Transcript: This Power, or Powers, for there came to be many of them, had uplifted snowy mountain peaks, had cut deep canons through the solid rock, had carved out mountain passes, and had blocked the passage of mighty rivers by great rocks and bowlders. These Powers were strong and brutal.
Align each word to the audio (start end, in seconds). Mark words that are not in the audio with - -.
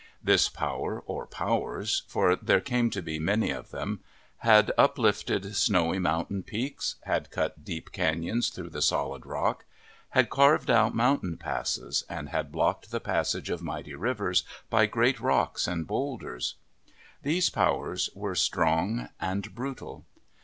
This 0.23 0.49
Power, 0.49 1.03
or 1.05 1.27
Powers, 1.27 2.01
for 2.07 2.35
there 2.35 2.59
came 2.59 2.89
to 2.89 3.03
be 3.03 3.19
many 3.19 3.51
of 3.51 3.69
them, 3.69 3.99
had 4.37 4.71
uplifted 4.75 5.55
snowy 5.55 5.99
mountain 5.99 6.41
peaks, 6.41 6.95
had 7.03 7.29
cut 7.29 7.63
deep 7.63 7.91
canons 7.91 8.49
through 8.49 8.71
the 8.71 8.81
solid 8.81 9.27
rock, 9.27 9.63
had 10.09 10.31
carved 10.31 10.71
out 10.71 10.95
mountain 10.95 11.37
passes, 11.37 12.03
and 12.09 12.29
had 12.29 12.51
blocked 12.51 12.89
the 12.89 12.99
passage 12.99 13.51
of 13.51 13.61
mighty 13.61 13.93
rivers 13.93 14.43
by 14.71 14.87
great 14.87 15.19
rocks 15.19 15.67
and 15.67 15.85
bowlders. 15.85 16.55
These 17.21 17.51
Powers 17.51 18.09
were 18.15 18.33
strong 18.33 19.07
and 19.19 19.53
brutal. 19.53 20.05